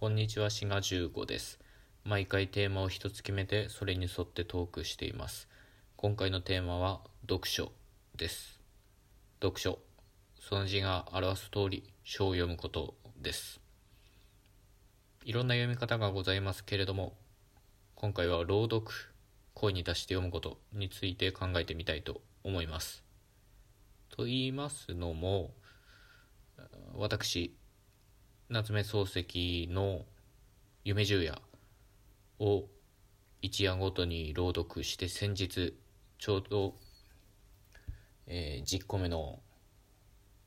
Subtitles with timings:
[0.00, 1.58] こんにちは、しが15です。
[2.04, 5.48] 毎回テーマを一つ決めて、それに沿ってトークしています。
[5.96, 7.72] 今回のテーマは、読書
[8.14, 8.60] です。
[9.42, 9.80] 読書。
[10.38, 13.60] その字が表す通り、書を読むことです。
[15.24, 17.16] いろんな読み方がございますけれども、
[17.96, 18.86] 今回は朗読、
[19.52, 23.02] 声に出して読むことについて考えてみたいと思います。
[24.10, 25.50] と言いますのも、
[26.94, 27.52] 私、
[28.50, 30.06] 夏目漱石の
[30.82, 31.38] 夢十夜
[32.38, 32.64] を
[33.42, 35.76] 一夜ごとに朗読して先日
[36.16, 36.74] ちょうど、
[38.26, 39.40] えー10個目の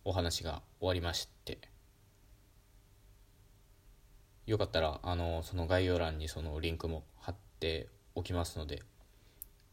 [0.03, 1.59] お話が終わりまして
[4.47, 8.81] よかったらあのその概要欄にそのリンクも貼っておきますので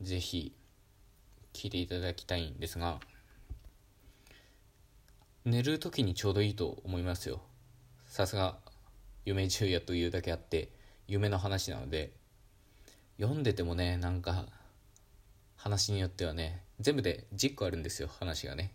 [0.02, 0.52] ぜひ
[1.54, 3.00] 聞いていただきたいんですが
[5.46, 7.47] 寝る時にちょうどいいと思いますよ。
[8.08, 8.56] さすが
[9.24, 10.70] 夢十夜というだけあって
[11.06, 12.12] 夢の話なので
[13.20, 14.46] 読んでてもねなんか
[15.56, 18.72] 話によってはね全部で10個あるんですよ話がね。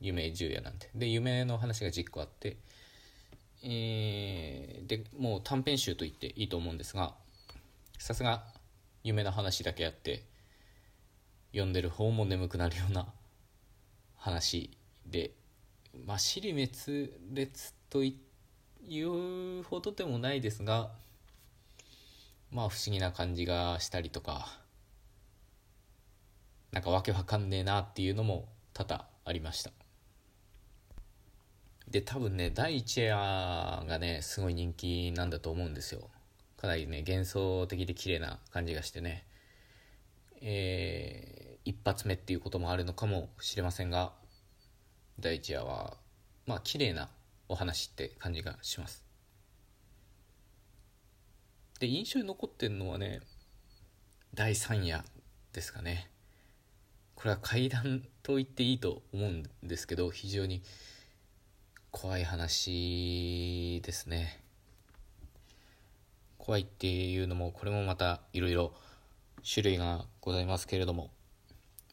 [0.00, 0.90] 夢十夜なんて。
[0.94, 2.56] で夢の話が10個あって
[3.62, 7.14] えーでもう短編集と言っていいと思うんですが
[7.98, 8.42] さすが
[9.04, 10.24] 夢の話だけあって
[11.52, 13.06] 読んでる方も眠くなるような
[14.16, 15.30] 話で
[16.06, 18.16] まあ尻滅裂とい
[18.88, 20.90] 言うほどでもないですが
[22.50, 24.48] まあ不思議な感じがしたりとか
[26.72, 29.70] なんかわけわかんねえなっていうのも多々ありました。
[31.88, 36.08] で多分ね第1夜がねすごい人気なんだと思うんですよ。
[36.56, 39.26] かなりね幻想的で綺麗な感じがしてね
[40.40, 44.12] えー一発目っていうこともあるのかもしれませんが
[45.20, 45.96] 第1夜は
[46.46, 47.08] まあ綺麗な
[47.52, 49.04] お話って感じがします。
[51.80, 53.20] で印象に残ってるのはね
[54.34, 55.04] 第3夜
[55.52, 56.10] ですかね。
[57.14, 60.62] これは怪談と言っていいと思うんですけど非常に
[61.90, 64.42] 怖い話ですね。
[66.38, 68.72] 怖いっていうのもこれもまたいろいろ
[69.44, 71.10] 種類がございますけれども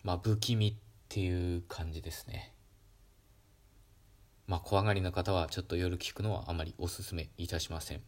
[0.03, 0.73] まあ不気味っ
[1.09, 2.53] ていう感じですね。
[4.49, 8.01] まあ怖がりの方はちょっと夜聞くのはあまりおすすめいたしません。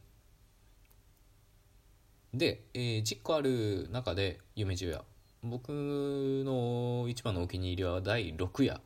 [2.34, 5.04] で、えー10個ある中で夢十夜
[5.44, 8.82] 僕の一番のお気に入りは第6夜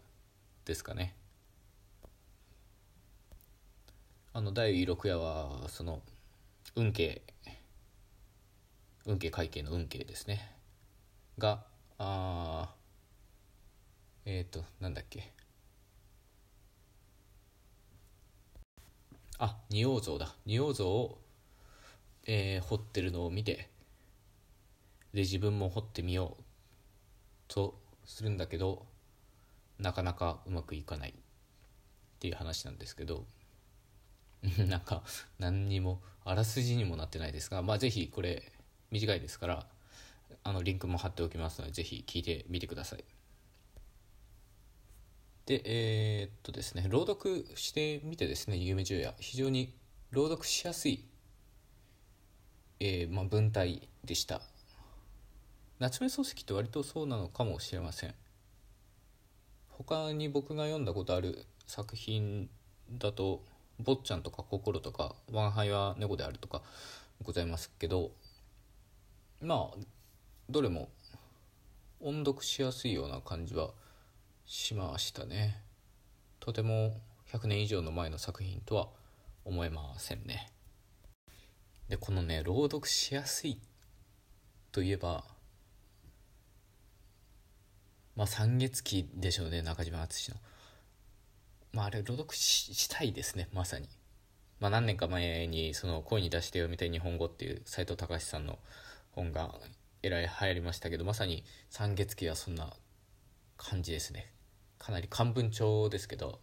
[0.65, 1.15] ですかね。
[4.33, 6.01] あの第6夜はその
[6.75, 7.21] 運慶
[9.05, 10.51] 運慶会計の運慶ですね。
[11.37, 11.63] が
[11.99, 12.69] あ
[14.25, 15.34] えっ、ー、となんだっけ。
[19.37, 20.33] あ仁王像だ。
[20.45, 21.19] 仁王像を、
[22.25, 23.69] えー彫ってるのを見て
[25.13, 26.43] で自分も彫ってみよう
[27.47, 28.85] とするんだけど
[29.79, 31.13] なかなかうまくいかないっ
[32.19, 33.25] ていう話なんですけど
[34.67, 35.03] なんか
[35.39, 38.51] 何にもあらすじにもなってないですがまあぜひこれ
[38.91, 39.67] 短いですから
[40.43, 43.03] あのリンクも貼っておきますのでぜひ聞いてみてください。
[45.45, 49.73] でえーっとですね朗読してみてですね夢十夜非常に
[50.09, 51.05] 朗読しやすい、
[52.79, 54.41] えーまあ、文体でした。
[55.77, 58.15] 夏目漱石って割とそうなのかもしれません。
[59.77, 62.49] 他に僕が読んだことある作品
[62.89, 63.43] だと
[63.79, 66.61] 「坊ちゃん」とか「心」とか「ワンハイは猫である」とか
[67.21, 68.11] ございますけど
[69.41, 69.77] まあ
[70.49, 70.89] どれも
[71.99, 73.71] 音読しやすいような感じは
[74.45, 75.61] しましたね。
[76.39, 77.01] とても
[77.31, 78.87] 100年以上の前の作品とは
[79.43, 80.51] 思えませんね。
[81.89, 83.59] でこのね朗読しやすい
[84.71, 85.23] といえば
[88.15, 90.37] まあ三月期でしょうね中島敦の。
[91.73, 93.89] まああれ朗読ししたいですねまさに。
[94.59, 98.59] まあ何年か前にその声に出して読みたい日本語っていう斎藤隆さんの
[99.11, 99.53] 本が
[100.01, 102.71] えらい流行りましたけどまさに三月期はそんな
[103.57, 104.34] 感じですね。
[104.77, 106.39] かなり漢文帳ですけど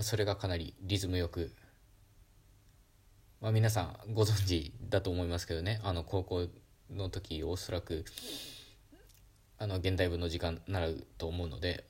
[0.00, 1.52] それがかなりリズムよく
[3.40, 6.48] まあ皆さんご存知だと思いますけどねあの高校
[6.90, 8.04] の時おそらく
[9.58, 11.84] あの現代文の時間習うと思うので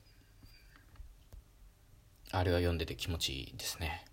[2.31, 4.05] あれは読んでて気持ちいいですね、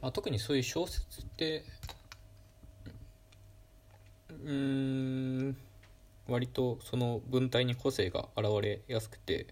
[0.00, 1.64] まあ、特にそういう小説って
[4.44, 5.56] うん
[6.28, 9.46] 割とその文体に個性が現れやすくて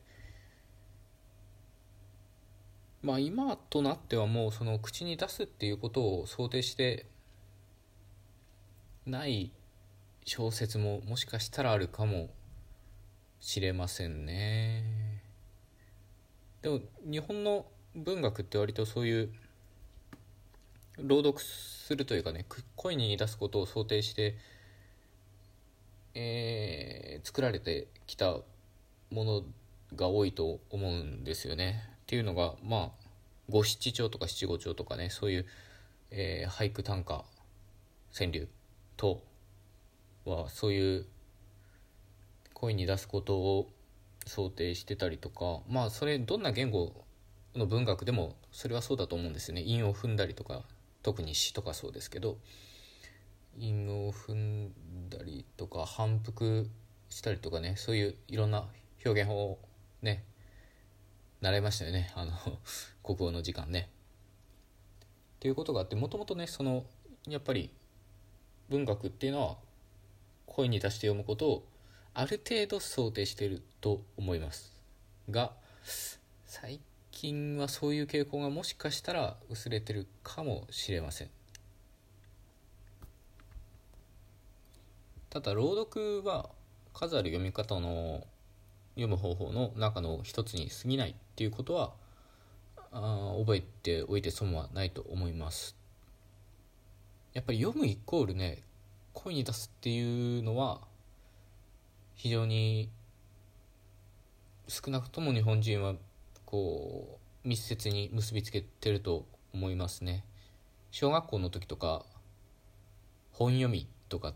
[3.02, 7.06] まあ今となってはもうその口に出すっていうことを想定して
[9.06, 9.50] ない
[10.24, 12.28] 小説ももしかしたらあるかも
[13.40, 14.84] しれませんね。
[16.60, 16.80] でも
[17.10, 17.64] 日本の
[17.96, 19.32] 文学って割とそういう
[20.98, 22.44] 朗読するというかね
[22.76, 24.36] 声に出すことを想定して、
[26.14, 28.38] えー、作られてきた
[29.10, 29.42] もの
[29.94, 31.84] が多いと思うんですよね。
[32.02, 33.06] っていうのがまあ
[33.48, 35.46] 五七調とか七五調とかねそういう、
[36.10, 37.24] えー、俳句短歌
[38.12, 38.48] 川柳
[38.96, 39.22] と
[40.24, 41.06] はそういう
[42.54, 43.70] 声に出すことを
[44.26, 47.04] 想定してたりとかまあそれどんな言語
[47.54, 50.62] の文学でもそれはそうだと思うんですよね韻を踏んだりとか
[51.02, 52.36] 特に詩とかそうですけど
[53.58, 54.72] 韻を踏ん
[55.08, 56.68] だりとか反復
[57.08, 58.64] したりとかねそういういろんな
[59.04, 59.58] 表現法を
[60.02, 60.24] ね
[61.40, 62.32] 習いましたよねあの
[63.02, 63.88] 国語の時間ね。
[65.36, 66.84] っていうことがあってもともとねその
[67.26, 67.70] やっぱり
[68.68, 69.56] 文学っていうのは
[70.46, 71.68] 声に出して読むことを
[72.12, 74.76] ある程度想定していると思います
[75.30, 75.54] が
[76.44, 76.80] 最
[77.10, 81.30] 近はそういう傾向がもしかしたら薄れてるかもしれません
[85.30, 86.50] ただ朗読は
[86.92, 88.26] 数ある読み方の
[88.94, 91.92] 読む方法の中の一つに過ぎないっていうことは
[92.92, 95.76] あ覚えておいて損はないと思います。
[97.32, 98.64] やっぱり読むイコールね
[99.14, 100.80] 声に出すっていうのは
[102.16, 102.90] 非常に
[104.66, 105.94] 少なくとも日本人は
[106.44, 110.24] こう密接に結びつけてると思いますね。
[110.90, 112.04] 小学校の時とか
[113.32, 114.34] 本読みとかっ、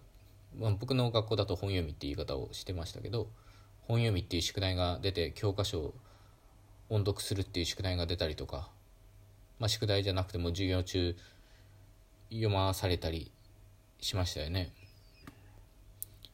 [0.59, 3.29] まあ、僕の学校だと本読みって言い方をしてましたけど
[3.87, 5.95] 本読みっていう宿題が出て教科書を
[6.89, 8.69] 音読するっていう宿題が出たりとか、
[9.59, 11.17] まあ、宿題じゃなくても授業中
[12.31, 13.31] 読まされたり
[14.01, 14.73] しましたよね。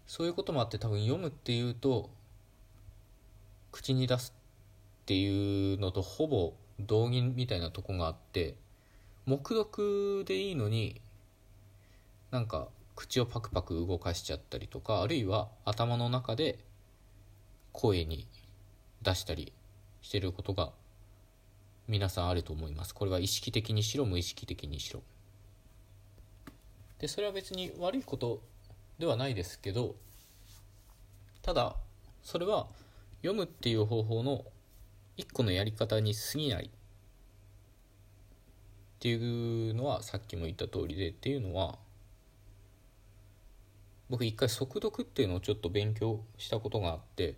[0.07, 2.11] そういうこともあって多分読むっていうと
[3.71, 4.35] 口に出す
[5.03, 8.57] っていうのとほぼ同義みたいなとこがあって
[9.27, 11.01] 黙読でいいのに
[12.33, 16.59] なんか口をパクパク動かしちゃったりとかあるいは頭の中で
[17.73, 18.27] 声に
[19.03, 19.53] 出したり
[20.03, 20.73] してることが
[21.89, 22.95] 皆さんあると思います。
[22.95, 25.03] これは意識的にしろ無意識的にしろ。
[26.99, 28.43] でそれは別に悪いこと
[28.99, 29.95] ではないですけど
[31.41, 31.77] ただ
[32.23, 32.67] それは
[33.23, 34.45] 読むっていう方法の
[35.17, 36.67] 一個のやり方に過ぎない。
[36.67, 36.71] っ
[39.01, 41.79] ていうのはさっきも言った通りでっていうのは
[44.11, 47.37] 僕一回速読っていうのをちょっと勉強したことがあって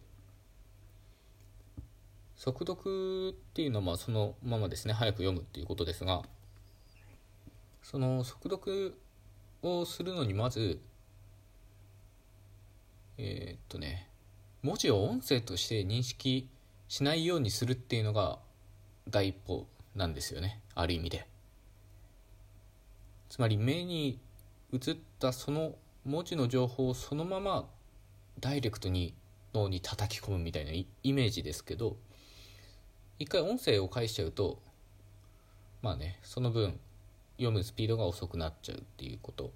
[2.35, 6.23] 速読っていうのはそのままですね早く読むっていうことですが
[7.83, 8.97] その速読
[9.61, 10.81] をするのにまず
[13.19, 14.09] えー、っとね
[14.63, 16.49] 文字を音声として認識
[16.89, 18.39] しないようにするっていうのが
[19.11, 21.29] 第一歩なんですよねある意味で。
[23.29, 24.19] つまり目に
[24.73, 27.69] 映ったその文字の情報をそのまま
[28.41, 29.15] ダイレクトに
[29.55, 31.97] 脳に叩き込むみたいなイメージですけど
[33.19, 34.59] 一回音声を返しちゃうと
[35.83, 36.79] まあねその分
[37.37, 39.53] 読むスピードが遅くなっちゃうっていうこと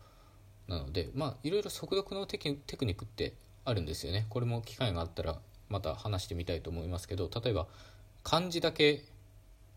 [0.68, 3.34] なのでまあいろいろ速読のテクニックって
[3.64, 4.26] あるんですよね。
[4.28, 5.38] これも機会があったら
[5.68, 7.66] また話してみたいと思いますけど例えば
[8.22, 9.04] 漢字だけ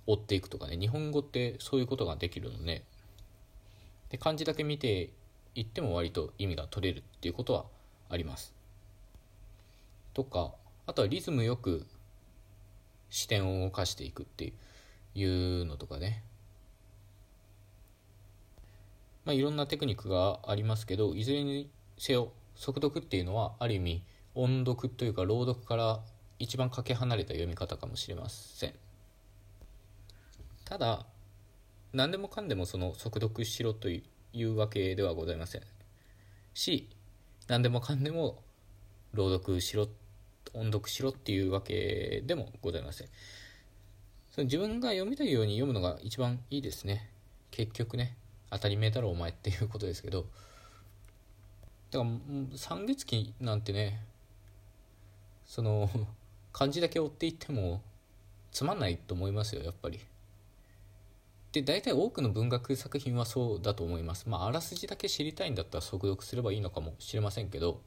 [0.06, 2.84] 追っていくとかね日本語ってそういうことができるので
[4.10, 5.10] で漢字だけ見て
[5.60, 7.66] いっても割と意味が取れるっていうことは
[8.10, 8.54] あります。
[10.14, 10.54] とか
[10.86, 11.86] あとはリズムよく
[13.10, 14.54] 視点を動かしていくって
[15.16, 16.24] いうのとかね。
[19.26, 26.00] まあ、いろんなテクニックがありますけどいずれにせよ速読っていうのはある意味音読というか朗読から
[26.40, 28.74] 一番かけ離れた読み方かもしれません。
[30.64, 31.06] ただ
[31.92, 33.90] 何でもかんでもその速読しろと
[34.34, 35.62] いうわけではございません。
[36.54, 36.90] し
[37.48, 38.44] 何でもかんでも
[39.14, 39.88] 朗読しろ
[40.54, 43.08] 音読しろっていうわけでもございません。
[44.32, 47.10] その自分が読みたいように読むのが一番いいですね。
[47.52, 48.16] 結局ね
[48.52, 50.26] 当たり前だろお前っていうことですけど。
[51.92, 52.12] だから
[52.56, 54.06] 三月期なんてね
[55.46, 55.90] その
[56.54, 57.82] 漢字だけ追っていっても
[58.52, 60.00] つまんないと思いますよやっぱり。
[61.52, 64.30] で大体多くの文学作品はそうだと思います。
[64.30, 67.82] まああらすじだけ知りたいんだったら速読すればいいのかもしれませんけど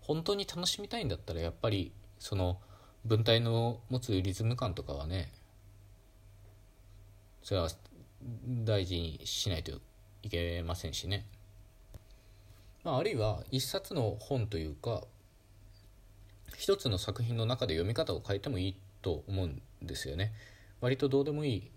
[0.00, 2.58] 本当に楽しみたいんだったらやっぱりその
[3.04, 5.32] 文体の持つリズム感とかはね
[7.42, 7.68] それは
[8.64, 9.72] 大事にしないと
[10.22, 11.26] いけませんしね、
[12.84, 15.02] まあ、あるいは一冊の本というか
[16.56, 20.32] 一つの作品の中で読み方を変えてもいいと思うんですよね。
[20.80, 21.70] 割とどうでもいい、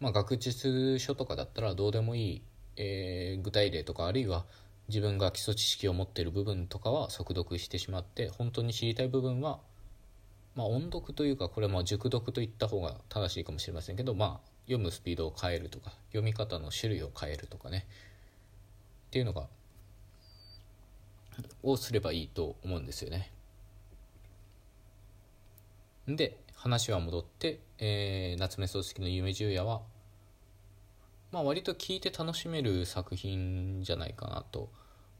[0.00, 2.42] まあ、学術書とかだったらどうでもいい、
[2.76, 4.46] えー、具体例とかあるいは
[4.88, 9.60] 自分が基礎知識を持っている部分とかは速読してしまって本当に知りたい部分は
[10.56, 17.86] まあ音読というかこれはまあ熟読といった方が正しいかもしれませんけどまあ読むスピードを変えるとか読み方の種類を変えるとかね
[19.08, 19.48] っていうのが
[21.62, 23.32] をすればいいと思うんですよね。
[26.06, 29.82] で話は戻って、えー、夏目漱石の「夢十夜は」
[31.32, 34.70] まあ割と聞いて楽しめる作品じゃないかなと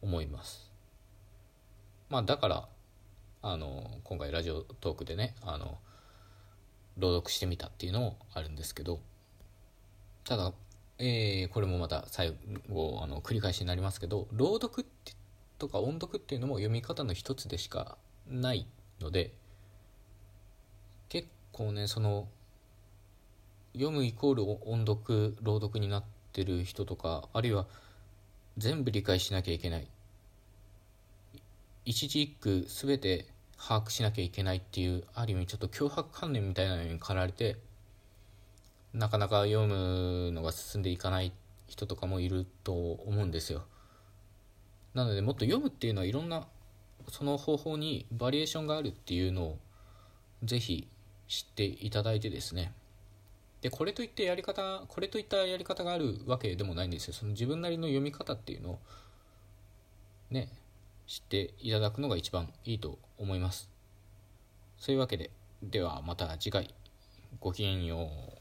[0.03, 0.71] 思います。
[2.11, 2.69] まあだから
[3.43, 5.79] あの今回ラジオトークでねあの
[6.99, 9.01] 朗読してみたっていうのもあるんですけど
[10.25, 10.53] ただ、
[10.99, 12.37] えー、これもまた最
[12.69, 14.87] 後あの繰り返しになりますけど朗読
[15.59, 17.97] とか音読っていうのも読み方の一つでしか
[18.29, 18.67] ない
[19.01, 19.33] ので
[21.09, 22.29] 結構ねその
[23.73, 27.67] 読むイコール音読朗読になってる人とかあるいは
[28.59, 29.89] 全部理解しなきゃいけない。
[31.85, 37.57] 一字一句全て把握しなきゃいけないっていうある意味ちょっと脅迫観念みたいなのに駆られて
[38.93, 41.33] なかなか読むのが進んでいかない
[41.67, 43.63] 人とかもいると思うんですよ。
[44.95, 46.47] なのでもっと読むっていうのはいろんな
[47.09, 49.59] その方法にバリエーションがあるっていうのを
[50.43, 50.89] ぜひ
[51.29, 52.73] 知っていただいてですね。
[53.61, 57.15] でこれといってやり方これといったやり方があるわけでもないんですよ。
[57.15, 58.79] その自分なりの読み方っていうのを
[60.31, 60.49] ね
[61.07, 63.71] 知っていただくのが一番いいと思います。
[64.79, 65.31] そういうわけで
[65.63, 66.75] ではまた次回
[67.39, 68.40] ごきげんよう。